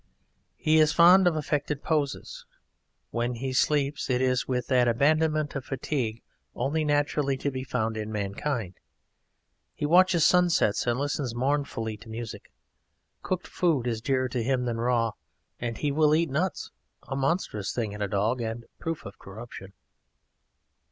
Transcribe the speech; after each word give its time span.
He 0.57 0.79
is 0.79 0.91
fond 0.93 1.27
of 1.27 1.35
affected 1.35 1.83
poses. 1.83 2.47
When 3.11 3.35
he 3.35 3.53
sleeps 3.53 4.09
it 4.09 4.19
is 4.19 4.47
with 4.47 4.65
that 4.65 4.87
abandonment 4.87 5.53
of 5.55 5.63
fatigue 5.63 6.23
only 6.55 6.83
naturally 6.83 7.37
to 7.37 7.51
be 7.51 7.63
found 7.63 7.95
in 7.97 8.11
mankind. 8.11 8.79
He 9.75 9.85
watches 9.85 10.25
sunsets 10.25 10.87
and 10.87 10.99
listens 10.99 11.35
mournfully 11.35 11.97
to 11.97 12.09
music. 12.09 12.51
Cooked 13.21 13.45
food 13.45 13.85
is 13.85 14.01
dearer 14.01 14.27
to 14.29 14.41
him 14.41 14.65
than 14.65 14.77
raw, 14.81 15.11
and 15.59 15.77
he 15.77 15.91
will 15.91 16.15
eat 16.15 16.31
nuts 16.31 16.71
a 17.07 17.15
monstrous 17.15 17.71
thing 17.71 17.91
in 17.91 18.01
a 18.01 18.07
dog 18.07 18.41
and 18.41 18.65
proof 18.79 19.05
of 19.05 19.19
corruption. 19.19 19.71